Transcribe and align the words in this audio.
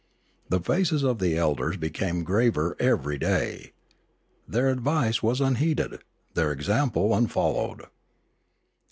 The 0.49 0.59
faces 0.59 1.03
of 1.03 1.19
the 1.19 1.37
elders 1.37 1.77
became 1.77 2.23
graver 2.23 2.75
every 2.79 3.19
day; 3.19 3.71
their 4.47 4.69
advice 4.69 5.21
was 5.21 5.39
unheeded, 5.39 5.99
their 6.33 6.51
example 6.51 7.13
unfollowed. 7.15 7.83